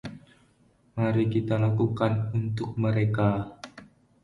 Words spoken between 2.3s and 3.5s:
untuk mereka.